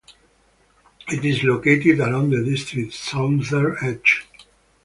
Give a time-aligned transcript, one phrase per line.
[1.09, 4.25] It is located along the district's southern edge.